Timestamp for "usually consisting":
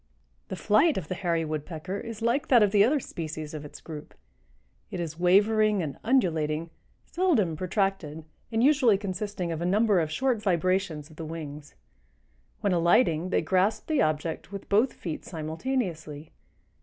8.63-9.51